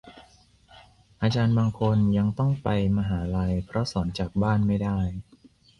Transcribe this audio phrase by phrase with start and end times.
[1.21, 2.67] อาจารย์บางคนยังต้องไป
[2.97, 4.99] มหาลัย เพราะสอนจากบ้านไม่ได้